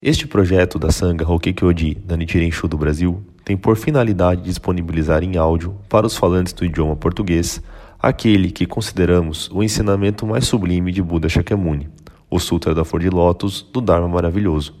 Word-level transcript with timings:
Este 0.00 0.28
projeto 0.28 0.78
da 0.78 0.92
Sangha 0.92 1.28
Hokekyoji 1.28 1.96
da 1.96 2.16
Nichiren 2.16 2.52
Shu 2.52 2.68
do 2.68 2.78
Brasil 2.78 3.20
tem 3.44 3.56
por 3.56 3.76
finalidade 3.76 4.42
disponibilizar 4.42 5.24
em 5.24 5.36
áudio 5.36 5.74
para 5.88 6.06
os 6.06 6.16
falantes 6.16 6.52
do 6.52 6.64
idioma 6.64 6.94
português 6.94 7.60
aquele 7.98 8.52
que 8.52 8.64
consideramos 8.64 9.50
o 9.52 9.60
ensinamento 9.60 10.24
mais 10.24 10.46
sublime 10.46 10.92
de 10.92 11.02
Buda 11.02 11.28
Shakyamuni, 11.28 11.88
o 12.30 12.38
Sutra 12.38 12.76
da 12.76 12.84
Flor 12.84 13.00
de 13.02 13.10
Lótus 13.10 13.62
do 13.72 13.80
Dharma 13.80 14.06
Maravilhoso. 14.06 14.72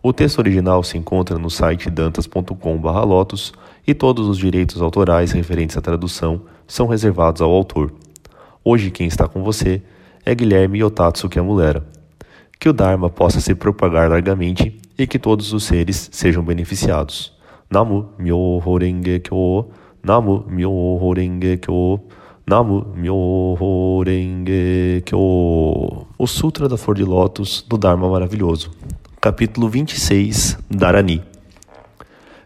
O 0.00 0.12
texto 0.12 0.38
original 0.38 0.84
se 0.84 0.96
encontra 0.96 1.36
no 1.36 1.50
site 1.50 1.90
dantas.com/lotus 1.90 3.52
e 3.84 3.92
todos 3.92 4.28
os 4.28 4.38
direitos 4.38 4.80
autorais 4.80 5.32
referentes 5.32 5.76
à 5.76 5.80
tradução 5.80 6.42
são 6.64 6.86
reservados 6.86 7.42
ao 7.42 7.50
autor. 7.50 7.92
Hoje 8.64 8.92
quem 8.92 9.08
está 9.08 9.26
com 9.26 9.42
você 9.42 9.82
é 10.24 10.32
Guilherme 10.32 10.78
Yotatsu 10.78 11.28
Kiamulera 11.28 11.84
que 12.58 12.68
o 12.68 12.72
Dharma 12.72 13.10
possa 13.10 13.40
se 13.40 13.54
propagar 13.54 14.08
largamente 14.08 14.80
e 14.98 15.06
que 15.06 15.18
todos 15.18 15.52
os 15.52 15.64
seres 15.64 16.08
sejam 16.12 16.42
beneficiados. 16.42 17.32
Namu 17.70 18.10
Myoho 18.18 18.76
Renge 18.76 19.20
Kyo, 19.20 19.66
Namu 20.02 20.44
Myoho 20.48 21.12
Renge 21.12 21.56
Kyo, 21.58 22.00
Namu 22.46 22.86
Myoho 22.94 24.02
Renge 24.02 25.02
Kyo. 25.04 26.06
O 26.18 26.26
Sutra 26.26 26.68
da 26.68 26.76
Flor 26.76 26.96
de 26.96 27.04
Lótus 27.04 27.64
do 27.66 27.76
Dharma 27.76 28.08
Maravilhoso. 28.08 28.70
Capítulo 29.20 29.68
26, 29.68 30.58
Dharani. 30.70 31.22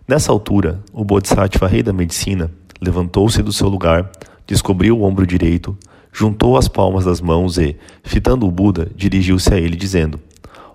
Nessa 0.07 0.33
altura, 0.33 0.81
o 0.93 1.05
Bodhisattva 1.05 1.67
Rei 1.67 1.83
da 1.83 1.93
Medicina 1.93 2.51
levantou-se 2.81 3.43
do 3.43 3.53
seu 3.53 3.69
lugar, 3.69 4.11
descobriu 4.47 4.99
o 4.99 5.03
ombro 5.03 5.27
direito, 5.27 5.77
juntou 6.13 6.57
as 6.57 6.69
palmas 6.69 7.05
das 7.05 7.21
mãos 7.21 7.59
e, 7.59 7.77
fitando 8.03 8.47
o 8.47 8.51
Buda, 8.51 8.91
dirigiu-se 8.95 9.53
a 9.53 9.59
ele, 9.59 9.77
dizendo: 9.77 10.21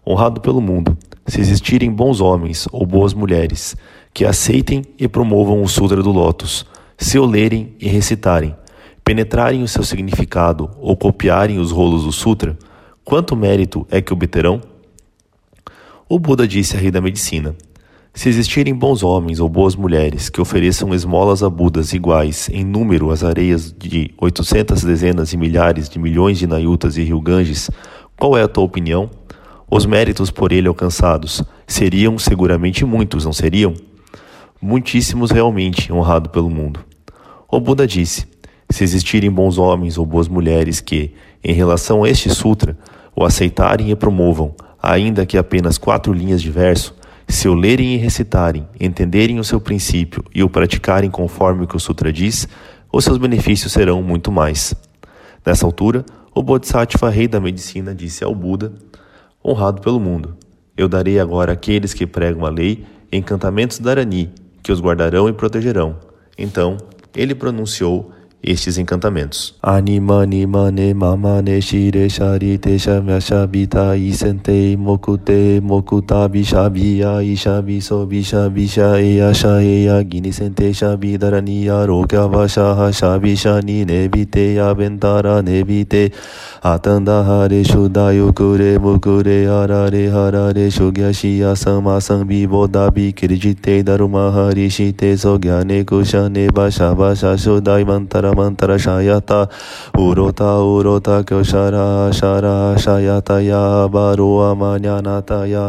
Honrado 0.06 0.42
pelo 0.42 0.62
mundo, 0.62 0.98
se 1.26 1.40
existirem 1.40 1.92
bons 1.92 2.20
homens 2.20 2.68
ou 2.72 2.86
boas 2.86 3.14
mulheres 3.14 3.76
que 4.14 4.26
aceitem 4.26 4.84
e 4.98 5.08
promovam 5.08 5.62
o 5.62 5.68
Sutra 5.68 6.04
do 6.04 6.12
Lótus, 6.12 6.66
se 6.98 7.18
o 7.18 7.26
lerem 7.26 7.74
e 7.80 7.88
recitarem, 7.88 8.56
penetrarem 9.04 9.64
o 9.64 9.68
seu 9.68 9.84
significado 9.84 10.70
ou 10.80 10.96
copiarem 10.96 11.60
os 11.60 11.72
rolos 11.72 12.04
do 12.04 12.12
Sutra, 12.12 12.58
quanto 13.04 13.36
mérito 13.36 13.88
é 13.90 14.02
que 14.02 14.14
obterão? 14.14 14.62
O 16.08 16.20
Buda 16.20 16.48
disse 16.48 16.76
a 16.76 16.80
rei 16.80 16.92
da 16.92 17.02
medicina: 17.02 17.56
se 18.14 18.30
existirem 18.30 18.76
bons 18.76 19.02
homens 19.02 19.40
ou 19.40 19.50
boas 19.50 19.76
mulheres 19.76 20.30
que 20.30 20.40
ofereçam 20.40 20.94
esmolas 20.94 21.42
a 21.42 21.50
Budas 21.50 21.94
iguais 21.94 22.48
em 22.54 22.64
número 22.64 23.10
às 23.10 23.24
areias 23.24 23.74
de 23.74 24.14
oitocentas 24.20 24.84
dezenas 24.84 25.34
e 25.34 25.38
milhares 25.38 25.90
de 25.90 25.98
milhões 25.98 26.38
de 26.38 26.46
Nayutas 26.46 26.96
e 26.96 27.04
Ryuganges, 27.04 27.72
qual 28.16 28.38
é 28.38 28.44
a 28.44 28.48
tua 28.48 28.64
opinião? 28.64 29.10
Os 29.70 29.88
méritos 29.88 30.30
por 30.30 30.52
ele 30.52 30.68
alcançados 30.68 31.44
seriam 31.66 32.20
seguramente 32.20 32.86
muitos, 32.86 33.26
não 33.26 33.34
seriam? 33.34 33.74
Muitíssimos 34.62 35.32
realmente, 35.32 35.92
honrado 35.92 36.30
pelo 36.30 36.52
mundo. 36.52 36.82
O 37.50 37.60
Buda 37.60 37.88
disse: 37.88 38.28
se 38.70 38.84
existirem 38.84 39.32
bons 39.32 39.58
homens 39.58 39.98
ou 39.98 40.06
boas 40.06 40.28
mulheres 40.28 40.80
que, 40.80 41.16
em 41.44 41.54
relação 41.54 42.04
a 42.04 42.10
este 42.10 42.30
sutra, 42.30 42.78
o 43.16 43.26
aceitarem 43.26 43.90
e 43.90 43.96
promovam, 43.96 44.54
ainda 44.82 45.26
que 45.26 45.38
apenas 45.38 45.80
quatro 45.80 46.14
linhas 46.14 46.42
de 46.42 46.52
verso, 46.52 46.96
se 47.28 47.48
o 47.48 47.54
lerem 47.54 47.94
e 47.94 47.98
recitarem, 47.98 48.68
entenderem 48.80 49.40
o 49.40 49.44
seu 49.44 49.60
princípio 49.60 50.24
e 50.34 50.44
o 50.44 50.50
praticarem 50.50 51.10
conforme 51.10 51.64
o 51.64 51.68
que 51.68 51.76
o 51.76 51.80
Sutra 51.80 52.12
diz, 52.12 52.48
os 52.92 53.04
seus 53.04 53.18
benefícios 53.18 53.72
serão 53.72 54.02
muito 54.04 54.32
mais. 54.32 54.74
Nessa 55.46 55.66
altura, 55.66 56.06
o 56.34 56.42
Bodhisattva, 56.42 57.10
rei 57.10 57.28
da 57.28 57.40
medicina, 57.40 57.94
disse 57.94 58.24
ao 58.24 58.34
Buda, 58.34 58.72
honrado 59.44 59.82
pelo 59.82 60.00
mundo: 60.00 60.36
Eu 60.76 60.88
darei 60.88 61.20
agora 61.20 61.54
àqueles 61.54 61.94
que 61.94 62.08
pregam 62.08 62.46
a 62.46 62.50
lei 62.50 62.86
encantamentos 63.12 63.80
Dharani, 63.80 64.32
que 64.62 64.72
os 64.72 64.82
guardarão 64.82 65.30
e 65.30 65.34
protegerão. 65.34 65.98
Então, 66.38 66.78
ele 67.16 67.36
pronunciou 67.36 68.12
estes 68.44 68.78
encantamentos. 68.78 69.56
Animani 69.64 70.46
mane 70.46 70.94
mamane 70.94 71.62
shire 71.62 72.10
sharite 72.10 72.78
shamya 72.78 73.20
shabita 73.22 73.96
isente 73.96 74.76
mokute 74.78 75.62
mokuta 75.62 76.28
bishabia 76.28 77.24
ishabi 77.24 77.82
so 77.82 78.06
bishabisha 78.06 79.00
eya 79.00 79.34
shaeya 79.34 80.04
ginisente 80.04 80.74
shabi 80.74 81.18
daraniya 81.18 81.86
rokya 81.88 82.28
vashaha 82.28 82.92
shabishani 82.92 83.86
nebite 83.86 84.60
abentara 84.60 85.42
nebite 85.42 86.12
atanda 86.62 87.24
hare 87.24 87.64
shudayo 87.64 88.34
kure 88.36 88.78
mukure 88.78 89.48
harare 89.48 90.12
harare 90.12 90.68
shugya 90.70 91.14
sama 91.56 92.02
sambi 92.02 92.46
bodabi 92.46 93.14
kirjite 93.14 93.84
daruma 93.84 94.32
harishite 94.32 95.16
sogyane 95.16 95.86
kushane 95.86 96.52
basha 96.52 96.94
basha 96.94 97.38
shudai 97.38 97.86
mantara 97.86 98.33
mantara 98.36 98.78
shayata 98.78 99.50
urota 99.98 100.58
urota 100.60 101.24
kyoshara 101.24 102.12
shara 102.14 102.78
shayataya 102.78 103.90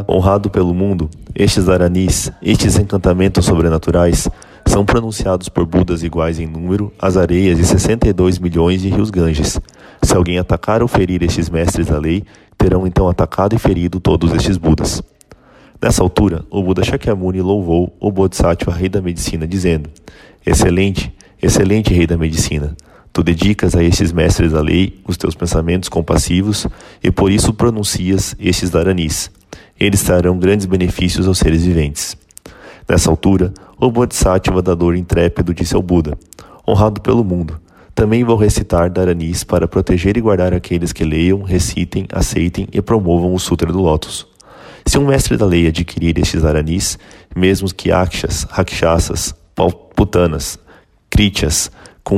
honrado 0.09 0.51
pelo 0.51 0.75
mundo 0.75 1.09
estes 1.35 1.69
aranis 1.69 2.33
estes 2.43 2.79
encantamentos 2.79 3.45
sobrenaturais 3.45 4.29
são 4.67 4.85
pronunciados 4.85 5.49
por 5.49 5.67
Budas 5.67 6.03
iguais 6.03 6.41
em 6.41 6.47
número 6.47 6.93
às 6.99 7.17
areias 7.17 7.59
de 7.59 7.65
62 7.65 8.39
milhões 8.39 8.81
de 8.81 8.89
rios 8.89 9.11
Ganges. 9.11 9.61
Se 10.03 10.17
alguém 10.17 10.39
atacar 10.39 10.83
ou 10.83 10.89
ferir 10.89 11.23
estes 11.23 11.49
mestres 11.49 11.87
da 11.87 11.99
lei, 11.99 12.25
terão 12.59 12.87
então 12.87 13.09
atacado 13.09 13.55
e 13.55 13.59
ferido 13.59 14.01
todos 14.01 14.33
estes 14.33 14.57
Budas. 14.57 15.03
Nessa 15.81 16.03
altura, 16.03 16.45
o 16.51 16.63
Buda 16.63 16.83
Shakyamuni 16.83 17.43
louvou 17.43 17.95
o 18.01 18.11
Bodhisattva, 18.11 18.73
rei 18.73 18.89
da 18.89 19.03
medicina, 19.03 19.47
dizendo: 19.47 19.91
Excelente, 20.45 21.15
Excelente 21.45 21.93
Rei 21.93 22.07
da 22.07 22.17
Medicina, 22.17 22.75
tu 23.13 23.23
dedicas 23.23 23.77
a 23.77 23.85
estes 23.85 24.15
mestres 24.15 24.53
da 24.53 24.63
lei 24.63 24.99
os 25.07 25.19
teus 25.19 25.35
pensamentos 25.35 25.91
compassivos 25.91 26.67
e 27.03 27.11
por 27.11 27.31
isso 27.31 27.53
pronuncias 27.53 28.35
estes 28.41 28.71
daranis. 28.71 29.31
Eles 29.79 30.03
trarão 30.03 30.39
grandes 30.39 30.65
benefícios 30.65 31.29
aos 31.29 31.37
seres 31.37 31.63
viventes. 31.63 32.17
Nessa 32.89 33.11
altura, 33.11 33.53
o 33.79 33.91
Bodhisattva 33.91 34.63
dador 34.63 34.97
intrépido 34.97 35.53
disse 35.53 35.77
ao 35.77 35.83
Buda: 35.83 36.17
Honrado 36.67 37.03
pelo 37.03 37.23
mundo, 37.23 37.61
também 37.95 38.25
vou 38.25 38.37
recitar 38.37 38.89
daranis 38.89 39.45
para 39.45 39.69
proteger 39.69 40.17
e 40.17 40.23
guardar 40.23 40.55
aqueles 40.55 40.95
que 40.95 41.05
leiam, 41.05 41.43
recitem, 41.43 42.07
aceitem 42.11 42.69
e 42.73 42.81
promovam 42.81 43.35
o 43.35 43.39
Sutra 43.39 43.71
do 43.71 43.83
Lótus. 43.83 44.27
Se 44.87 44.97
um 44.97 45.09
mestre 45.09 45.37
da 45.37 45.45
lei 45.45 45.67
adquirir 45.67 46.19
estes 46.19 46.41
daranis, 46.41 46.99
mesmo 47.37 47.69
que 47.69 47.93
akshas, 47.93 48.45
rakshasas, 48.45 49.35
putanas, 49.95 50.59
Krityas, 51.15 51.71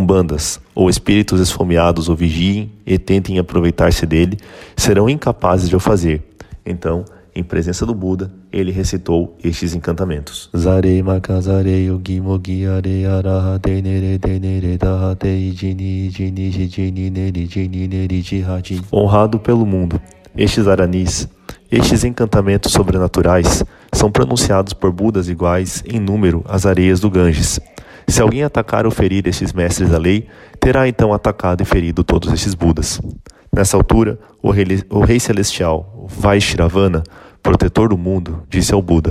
bandas 0.07 0.59
ou 0.75 0.89
espíritos 0.89 1.39
esfomeados 1.39 2.09
o 2.09 2.17
vigiem 2.17 2.73
e 2.87 2.97
tentem 2.99 3.39
aproveitar-se 3.39 4.07
dele, 4.07 4.39
serão 4.75 5.07
incapazes 5.07 5.69
de 5.69 5.77
o 5.77 5.79
fazer. 5.79 6.23
Então, 6.65 7.05
em 7.35 7.45
presença 7.45 7.85
do 7.85 7.95
Buda, 7.95 8.33
ele 8.51 8.73
recitou 8.73 9.37
estes 9.45 9.75
encantamentos. 9.75 10.49
Honrado 18.91 19.39
pelo 19.39 19.67
mundo, 19.67 20.01
estes 20.35 20.67
aranis, 20.67 21.29
estes 21.71 22.03
encantamentos 22.03 22.73
sobrenaturais, 22.73 23.63
são 23.93 24.11
pronunciados 24.11 24.73
por 24.73 24.91
Budas 24.91 25.29
iguais 25.29 25.85
em 25.87 26.01
número 26.01 26.43
às 26.49 26.65
areias 26.65 26.99
do 26.99 27.11
Ganges. 27.11 27.61
Se 28.09 28.23
alguém 28.23 28.43
atacar 28.43 28.87
ou 28.87 28.91
ferir 28.91 29.27
estes 29.27 29.53
mestres 29.53 29.91
da 29.91 29.99
lei, 29.99 30.29
terá 30.61 30.89
então 30.89 31.13
atacado 31.13 31.63
e 31.63 31.67
ferido 31.67 32.05
todos 32.05 32.33
estes 32.33 32.55
Budas. 32.55 33.01
Nessa 33.53 33.77
altura, 33.77 34.19
o 34.43 34.51
rei, 34.51 34.65
o 34.91 35.01
rei 35.01 35.19
celestial, 35.19 36.07
Vaishravana, 36.09 37.03
protetor 37.43 37.89
do 37.89 37.99
mundo, 37.99 38.43
disse 38.49 38.73
ao 38.73 38.83
Buda: 38.83 39.11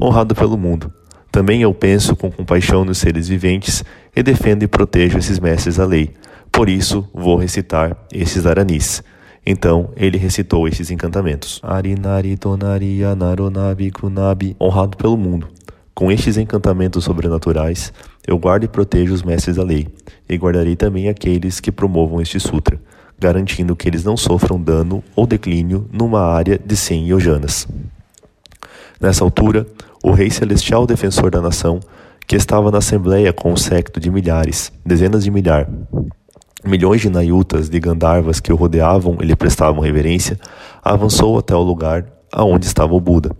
Honrado 0.00 0.34
pelo 0.34 0.58
mundo, 0.58 0.92
também 1.30 1.62
eu 1.62 1.74
penso 1.74 2.16
com 2.16 2.30
compaixão 2.30 2.84
nos 2.84 2.98
seres 2.98 3.28
viventes 3.28 3.84
e 4.14 4.22
defendo 4.22 4.62
e 4.62 4.66
protejo 4.66 5.18
esses 5.18 5.38
mestres 5.38 5.76
da 5.76 5.84
lei. 5.84 6.14
Por 6.50 6.68
isso, 6.68 7.08
vou 7.12 7.36
recitar 7.36 7.96
estes 8.12 8.46
aranis. 8.46 9.02
Então 9.44 9.90
ele 9.96 10.18
recitou 10.18 10.66
estes 10.66 10.90
encantamentos. 10.90 11.60
Arinari 11.62 12.36
tonari 12.36 13.04
anaronabi 13.04 13.90
kunabi, 13.90 14.56
honrado 14.60 14.96
pelo 14.96 15.16
mundo. 15.16 15.46
Com 15.94 16.10
estes 16.10 16.36
encantamentos 16.36 17.04
sobrenaturais, 17.04 17.92
eu 18.26 18.38
guardo 18.38 18.64
e 18.64 18.68
protejo 18.68 19.14
os 19.14 19.22
mestres 19.22 19.56
da 19.56 19.62
lei, 19.62 19.86
e 20.28 20.36
guardarei 20.36 20.74
também 20.74 21.08
aqueles 21.08 21.60
que 21.60 21.70
promovam 21.70 22.20
este 22.20 22.40
sutra, 22.40 22.80
garantindo 23.18 23.76
que 23.76 23.88
eles 23.88 24.04
não 24.04 24.16
sofram 24.16 24.60
dano 24.60 25.02
ou 25.14 25.26
declínio 25.26 25.88
numa 25.92 26.20
área 26.20 26.58
de 26.58 26.76
100 26.76 27.12
yojanas. 27.12 27.68
Nessa 29.00 29.24
altura, 29.24 29.66
o 30.02 30.10
rei 30.10 30.30
celestial 30.30 30.86
defensor 30.86 31.30
da 31.30 31.40
nação, 31.40 31.80
que 32.26 32.36
estava 32.36 32.70
na 32.70 32.78
assembleia 32.78 33.32
com 33.32 33.52
um 33.52 33.56
secto 33.56 34.00
de 34.00 34.10
milhares, 34.10 34.72
dezenas 34.84 35.22
de 35.24 35.30
milhar, 35.30 35.68
milhões 36.64 37.00
de 37.00 37.08
nayutas 37.08 37.68
de 37.68 37.78
Gandharvas 37.78 38.40
que 38.40 38.52
o 38.52 38.56
rodeavam 38.56 39.18
e 39.20 39.24
lhe 39.24 39.36
prestavam 39.36 39.80
reverência, 39.80 40.38
avançou 40.82 41.38
até 41.38 41.54
o 41.54 41.62
lugar 41.62 42.04
aonde 42.32 42.66
estava 42.66 42.92
o 42.92 43.00
Buda 43.00 43.30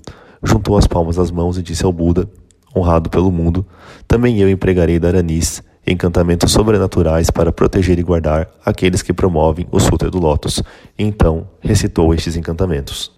juntou 0.46 0.76
as 0.76 0.86
palmas 0.86 1.18
às 1.18 1.30
mãos 1.30 1.58
e 1.58 1.62
disse 1.62 1.84
ao 1.84 1.92
Buda, 1.92 2.28
honrado 2.76 3.08
pelo 3.08 3.32
mundo, 3.32 3.66
também 4.06 4.38
eu 4.38 4.50
empregarei 4.50 4.98
Dharanis 4.98 5.62
encantamentos 5.86 6.50
sobrenaturais 6.50 7.30
para 7.30 7.52
proteger 7.52 7.98
e 7.98 8.02
guardar 8.02 8.48
aqueles 8.64 9.02
que 9.02 9.12
promovem 9.12 9.66
o 9.70 9.78
Sutra 9.78 10.10
do 10.10 10.18
Lótus. 10.18 10.62
Então, 10.98 11.46
recitou 11.60 12.12
estes 12.12 12.34
encantamentos. 12.34 13.12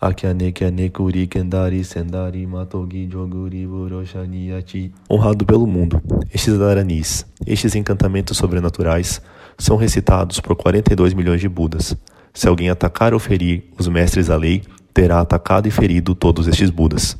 Honrado 5.10 5.46
pelo 5.46 5.66
mundo, 5.66 6.00
estes 6.32 6.58
Dharanis, 6.58 7.25
estes 7.46 7.75
encantamentos 7.75 8.37
sobrenaturais, 8.37 9.22
são 9.56 9.76
recitados 9.76 10.38
por 10.38 10.55
42 10.55 11.14
milhões 11.14 11.40
de 11.40 11.49
Budas. 11.49 11.96
Se 12.34 12.46
alguém 12.46 12.69
atacar 12.69 13.14
ou 13.14 13.19
ferir 13.19 13.64
os 13.78 13.88
mestres 13.88 14.26
da 14.26 14.37
lei, 14.37 14.62
terá 14.93 15.20
atacado 15.20 15.66
e 15.66 15.70
ferido 15.70 16.14
todos 16.14 16.46
estes 16.46 16.70
Budas. 16.70 17.16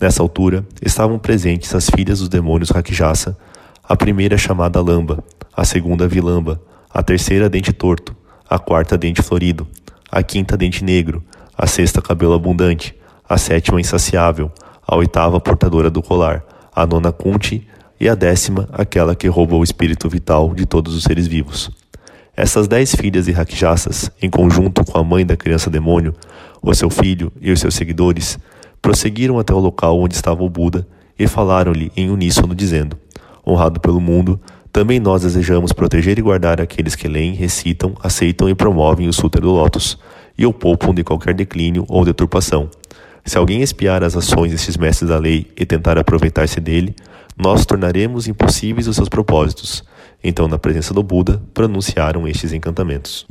Nessa 0.00 0.22
altura, 0.22 0.64
estavam 0.80 1.18
presentes 1.18 1.74
as 1.74 1.90
filhas 1.90 2.20
dos 2.20 2.28
demônios 2.30 2.70
Rakshasa, 2.70 3.36
a 3.84 3.94
primeira 3.94 4.38
chamada 4.38 4.80
Lamba, 4.80 5.22
a 5.54 5.62
segunda 5.62 6.08
Vilamba, 6.08 6.58
a 6.88 7.02
terceira 7.02 7.50
Dente 7.50 7.70
Torto, 7.70 8.16
a 8.48 8.58
quarta 8.58 8.96
Dente 8.96 9.20
Florido, 9.20 9.68
a 10.10 10.22
quinta 10.22 10.56
Dente 10.56 10.82
Negro, 10.82 11.22
a 11.56 11.66
sexta 11.66 12.00
Cabelo 12.00 12.32
Abundante, 12.32 12.96
a 13.28 13.36
sétima 13.36 13.78
Insaciável, 13.78 14.50
a 14.86 14.96
oitava 14.96 15.38
Portadora 15.38 15.90
do 15.90 16.00
Colar, 16.00 16.42
a 16.74 16.86
nona 16.86 17.12
Kunti 17.12 17.68
e 18.00 18.08
a 18.08 18.14
décima 18.14 18.70
aquela 18.72 19.14
que 19.14 19.28
rouba 19.28 19.54
o 19.54 19.62
espírito 19.62 20.08
vital 20.08 20.54
de 20.54 20.64
todos 20.64 20.94
os 20.94 21.02
seres 21.02 21.26
vivos. 21.26 21.70
Essas 22.34 22.66
dez 22.66 22.94
filhas 22.94 23.26
de 23.26 23.32
Rakshasas, 23.32 24.10
em 24.22 24.30
conjunto 24.30 24.82
com 24.82 24.96
a 24.96 25.04
mãe 25.04 25.26
da 25.26 25.36
criança 25.36 25.68
demônio, 25.68 26.14
o 26.62 26.74
seu 26.74 26.88
filho 26.88 27.30
e 27.38 27.52
os 27.52 27.60
seus 27.60 27.74
seguidores, 27.74 28.38
prosseguiram 28.80 29.38
até 29.38 29.52
o 29.52 29.58
local 29.58 30.00
onde 30.00 30.14
estava 30.14 30.42
o 30.42 30.48
Buda 30.48 30.86
e 31.18 31.26
falaram-lhe 31.26 31.92
em 31.96 32.10
uníssono, 32.10 32.54
dizendo: 32.54 32.98
Honrado 33.46 33.80
pelo 33.80 34.00
mundo, 34.00 34.40
também 34.72 35.00
nós 35.00 35.22
desejamos 35.22 35.72
proteger 35.72 36.18
e 36.18 36.22
guardar 36.22 36.60
aqueles 36.60 36.94
que 36.94 37.08
leem, 37.08 37.34
recitam, 37.34 37.94
aceitam 38.02 38.48
e 38.48 38.54
promovem 38.54 39.08
o 39.08 39.12
Sutra 39.12 39.40
do 39.40 39.50
Lótus 39.50 39.98
e 40.38 40.46
o 40.46 40.52
poupam 40.52 40.94
de 40.94 41.02
qualquer 41.02 41.34
declínio 41.34 41.84
ou 41.88 42.04
deturpação. 42.04 42.70
Se 43.24 43.36
alguém 43.36 43.60
espiar 43.60 44.02
as 44.02 44.16
ações 44.16 44.52
desses 44.52 44.76
mestres 44.76 45.10
da 45.10 45.18
lei 45.18 45.46
e 45.56 45.66
tentar 45.66 45.98
aproveitar-se 45.98 46.60
dele, 46.60 46.94
nós 47.40 47.64
tornaremos 47.64 48.28
impossíveis 48.28 48.86
os 48.86 48.96
seus 48.96 49.08
propósitos. 49.08 49.82
Então, 50.22 50.46
na 50.46 50.58
presença 50.58 50.92
do 50.92 51.02
Buda, 51.02 51.40
pronunciaram 51.54 52.28
estes 52.28 52.52
encantamentos. 52.52 53.24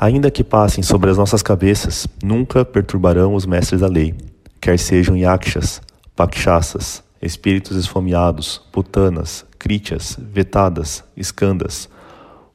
Ainda 0.00 0.30
que 0.30 0.42
passem 0.42 0.82
sobre 0.82 1.10
as 1.10 1.16
nossas 1.16 1.42
cabeças, 1.42 2.08
nunca 2.20 2.64
perturbarão 2.64 3.34
os 3.34 3.46
mestres 3.46 3.80
da 3.80 3.86
lei, 3.86 4.14
quer 4.60 4.76
sejam 4.78 5.16
yakshas, 5.16 5.80
pakshasas, 6.16 7.04
espíritos 7.22 7.76
esfomeados, 7.76 8.60
putanas, 8.72 9.44
krityas, 9.58 10.18
vetadas, 10.18 11.04
escandas, 11.16 11.88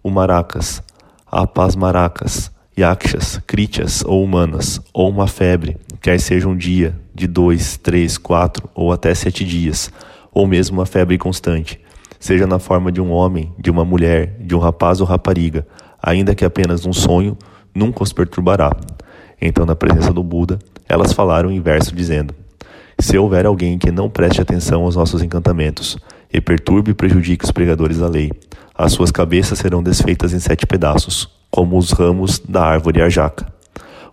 umaracas, 0.04 0.84
apasmaracas, 1.36 2.50
yakshas, 2.78 3.42
krityas 3.46 4.02
ou 4.06 4.24
humanas, 4.24 4.80
ou 4.94 5.10
uma 5.10 5.28
febre, 5.28 5.78
quer 6.02 6.18
seja 6.18 6.48
um 6.48 6.56
dia, 6.56 6.98
de 7.14 7.28
dois, 7.28 7.76
três, 7.76 8.18
quatro 8.18 8.70
ou 8.74 8.94
até 8.94 9.14
sete 9.14 9.44
dias, 9.44 9.92
ou 10.34 10.48
mesmo 10.48 10.80
uma 10.80 10.86
febre 10.86 11.18
constante, 11.18 11.78
seja 12.22 12.48
na 12.48 12.58
forma 12.58 12.90
de 12.90 13.02
um 13.02 13.12
homem, 13.12 13.54
de 13.60 13.70
uma 13.70 13.84
mulher, 13.84 14.38
de 14.40 14.56
um 14.56 14.60
rapaz 14.60 15.02
ou 15.02 15.08
rapariga, 15.08 15.68
ainda 16.02 16.34
que 16.34 16.46
apenas 16.46 16.86
um 16.86 16.94
sonho, 16.94 17.38
nunca 17.74 18.02
os 18.02 18.14
perturbará. 18.14 18.72
Então, 19.42 19.66
na 19.66 19.76
presença 19.76 20.14
do 20.14 20.24
Buda, 20.24 20.58
elas 20.88 21.12
falaram 21.12 21.52
em 21.52 21.60
verso 21.60 21.94
dizendo: 21.94 22.34
Se 22.98 23.18
houver 23.18 23.46
alguém 23.46 23.78
que 23.78 23.92
não 23.92 24.10
preste 24.10 24.40
atenção 24.40 24.84
aos 24.84 24.96
nossos 24.96 25.22
encantamentos 25.22 25.98
e 26.32 26.40
perturbe 26.40 26.92
e 26.92 26.94
prejudique 26.94 27.44
os 27.44 27.52
pregadores 27.52 27.98
da 27.98 28.08
lei, 28.08 28.32
as 28.77 28.92
suas 28.92 29.10
cabeças 29.10 29.60
serão 29.60 29.81
desfeitas 29.81 30.33
em 30.33 30.39
sete 30.39 30.66
pedaços, 30.66 31.30
como 31.50 31.77
os 31.77 31.92
ramos 31.92 32.39
da 32.39 32.63
árvore 32.66 33.01
arjaca. 33.01 33.48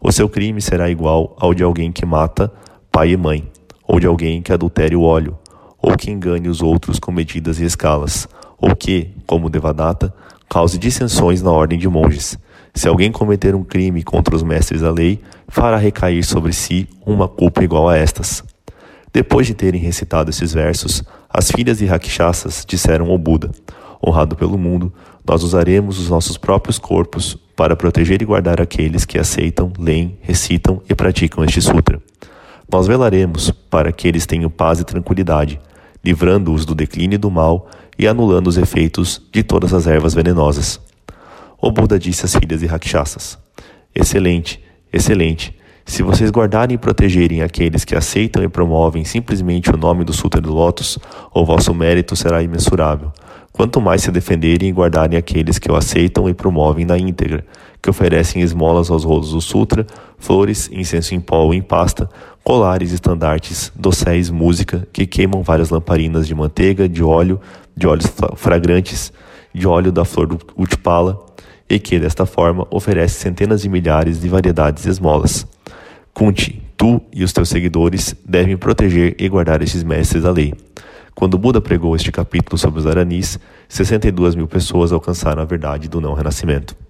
O 0.01 0.13
seu 0.13 0.29
crime 0.29 0.61
será 0.61 0.89
igual 0.89 1.37
ao 1.39 1.53
de 1.53 1.65
alguém 1.65 1.91
que 1.91 2.07
mata 2.07 2.53
pai 2.91 3.11
e 3.11 3.17
mãe, 3.17 3.51
ou 3.87 3.99
de 3.99 4.07
alguém 4.07 4.41
que 4.41 4.53
adultere 4.53 4.95
o 4.95 5.03
óleo, 5.03 5.37
ou 5.81 5.97
que 5.97 6.11
engane 6.11 6.49
os 6.49 6.63
outros 6.63 7.01
com 7.01 7.11
medidas 7.11 7.59
e 7.59 7.65
escalas, 7.65 8.29
ou 8.57 8.77
que, 8.77 9.11
como 9.27 9.51
Devadatta, 9.51 10.15
cause 10.49 10.79
dissensões 10.79 11.43
na 11.43 11.51
ordem 11.51 11.79
de 11.79 11.89
monges. 11.89 12.39
Se 12.75 12.87
alguém 12.87 13.11
cometer 13.11 13.55
um 13.55 13.65
crime 13.65 14.03
contra 14.03 14.37
os 14.37 14.43
mestres 14.43 14.83
da 14.83 14.91
lei, 14.91 15.21
fará 15.49 15.77
recair 15.77 16.23
sobre 16.23 16.53
si 16.53 16.89
uma 17.05 17.27
culpa 17.27 17.65
igual 17.65 17.89
a 17.89 17.97
estas. 17.97 18.45
Depois 19.13 19.47
de 19.47 19.55
terem 19.55 19.81
recitado 19.81 20.31
esses 20.31 20.55
versos, 20.55 21.03
as 21.29 21.51
filhas 21.51 21.79
de 21.79 21.87
Rakshasas 21.87 22.65
disseram 22.67 23.11
ao 23.11 23.19
Buda: 23.19 23.51
Honrado 24.05 24.35
pelo 24.35 24.59
mundo, 24.59 24.93
nós 25.25 25.45
usaremos 25.45 26.01
os 26.01 26.09
nossos 26.09 26.37
próprios 26.37 26.77
corpos 26.77 27.37
para 27.55 27.77
proteger 27.77 28.21
e 28.21 28.25
guardar 28.25 28.61
aqueles 28.61 29.05
que 29.05 29.17
aceitam, 29.17 29.73
leem, 29.79 30.19
recitam 30.21 30.83
e 30.91 30.95
praticam 30.95 31.45
este 31.45 31.63
sutra. 31.63 32.03
Nós 32.71 32.89
velaremos 32.89 33.53
para 33.71 33.93
que 33.93 34.09
eles 34.09 34.27
tenham 34.27 34.51
paz 34.51 34.81
e 34.81 34.85
tranquilidade, 34.85 35.61
livrando-os 36.05 36.65
do 36.65 36.75
declínio 36.75 37.19
do 37.19 37.31
mal 37.31 37.69
e 37.97 38.09
anulando 38.09 38.49
os 38.49 38.57
efeitos 38.57 39.23
de 39.31 39.45
todas 39.45 39.73
as 39.73 39.87
ervas 39.87 40.15
venenosas. 40.15 40.81
O 41.61 41.71
Buda 41.71 41.97
disse 41.97 42.25
às 42.25 42.35
filhas 42.35 42.59
de 42.59 42.67
Rakshasas: 42.67 43.39
Excelente, 43.95 44.61
excelente. 44.93 45.57
Se 45.85 46.03
vocês 46.03 46.31
guardarem 46.31 46.75
e 46.75 46.79
protegerem 46.79 47.43
aqueles 47.43 47.85
que 47.85 47.95
aceitam 47.95 48.43
e 48.43 48.49
promovem 48.49 49.05
simplesmente 49.05 49.71
o 49.71 49.77
nome 49.77 50.05
do 50.05 50.13
Sutra 50.13 50.41
do 50.41 50.53
Lótus, 50.53 50.99
o 51.33 51.45
vosso 51.45 51.73
mérito 51.75 52.17
será 52.17 52.43
imensurável 52.43 53.13
quanto 53.53 53.81
mais 53.81 54.03
se 54.03 54.11
defenderem 54.11 54.71
e 54.71 54.73
guardarem 54.73 55.19
aqueles 55.19 55.59
que 55.59 55.71
o 55.71 55.77
aceitam 55.77 56.29
e 56.29 56.35
promovem 56.35 56.85
na 56.85 56.99
íntegra, 56.99 57.45
que 57.81 57.91
oferecem 57.91 58.43
esmolas 58.43 58.91
aos 58.91 59.05
rolos 59.05 59.33
do 59.33 59.41
Sutra, 59.41 59.87
flores, 60.19 60.71
incenso 60.73 61.15
em 61.15 61.21
pó 61.21 61.45
ou 61.45 61.53
em 61.53 61.61
pasta, 61.61 62.09
colares, 62.43 62.93
estandartes, 62.93 63.73
dosséis, 63.75 64.31
música, 64.31 64.87
que 64.93 65.07
queimam 65.07 65.43
várias 65.43 65.71
lamparinas 65.71 66.27
de 66.27 66.35
manteiga, 66.35 66.89
de 66.89 67.03
óleo, 67.03 67.41
de 67.77 67.87
óleos 67.87 68.13
fragrantes, 68.37 69.13
de 69.53 69.67
óleo 69.67 69.93
da 69.93 70.05
flor 70.05 70.27
do 70.27 70.39
Utpala, 70.57 71.27
e 71.69 71.79
que, 71.79 71.99
desta 71.99 72.27
forma, 72.27 72.67
oferece 72.71 73.21
centenas 73.21 73.63
de 73.63 73.69
milhares 73.69 74.21
de 74.21 74.29
variedades 74.29 74.85
de 74.85 74.91
esmolas. 74.91 75.47
Kunti, 76.13 76.63
tu 76.77 77.01
e 77.13 77.25
os 77.25 77.33
teus 77.33 77.49
seguidores 77.49 78.15
devem 78.27 78.57
proteger 78.57 79.17
e 79.19 79.29
guardar 79.29 79.63
estes 79.63 79.83
mestres 79.83 80.23
da 80.23 80.31
lei. 80.31 80.53
Quando 81.15 81.39
Buda 81.39 81.61
pregou 81.61 81.95
este 81.95 82.11
capítulo 82.11 82.59
sobre 82.59 82.81
os 82.81 82.87
Aranis, 82.87 83.39
62 83.69 84.35
mil 84.35 84.49
pessoas 84.49 84.93
alcançaram 84.93 85.43
a 85.43 85.45
verdade 85.45 85.89
do 85.89 86.01
não 86.01 86.15
renascimento. 86.15 86.83